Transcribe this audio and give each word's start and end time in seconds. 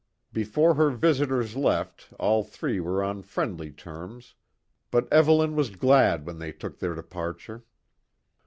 Before 0.33 0.73
her 0.73 0.89
visitors 0.89 1.55
left 1.55 2.11
all 2.17 2.43
three 2.43 2.79
were 2.79 3.03
on 3.03 3.21
friendly 3.21 3.69
terms, 3.71 4.33
but 4.89 5.07
Evelyn 5.13 5.55
was 5.55 5.69
glad 5.69 6.25
when 6.25 6.39
they 6.39 6.51
took 6.51 6.79
their 6.79 6.95
departure. 6.95 7.65